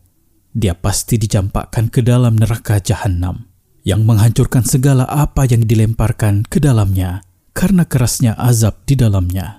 [0.49, 3.45] Dia pasti dicampakkan ke dalam neraka jahanam
[3.85, 7.21] yang menghancurkan segala apa yang dilemparkan ke dalamnya
[7.53, 9.58] karena kerasnya azab di dalamnya.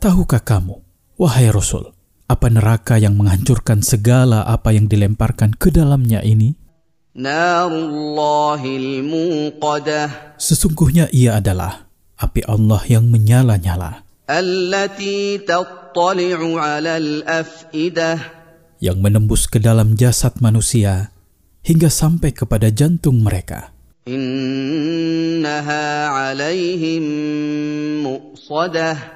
[0.00, 0.80] Tahukah kamu,
[1.20, 1.92] wahai Rasul,
[2.24, 6.56] apa neraka yang menghancurkan segala apa yang dilemparkan ke dalamnya ini?
[10.40, 11.84] Sesungguhnya ia adalah
[12.16, 14.00] api Allah yang menyala-nyala.
[18.80, 21.12] Yang menembus ke dalam jasad manusia
[21.68, 23.76] hingga sampai kepada jantung mereka.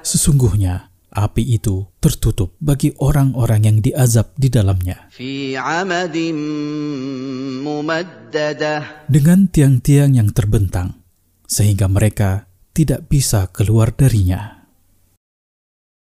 [0.01, 5.07] Sesungguhnya api itu tertutup bagi orang-orang yang diazab di dalamnya.
[9.07, 10.89] Dengan tiang-tiang yang terbentang,
[11.47, 14.54] sehingga mereka tidak bisa keluar darinya.